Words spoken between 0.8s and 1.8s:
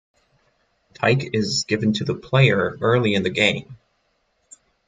Tyke is